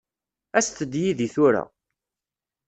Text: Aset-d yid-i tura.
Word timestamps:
Aset-d 0.57 0.93
yid-i 1.03 1.27
tura. 1.33 1.63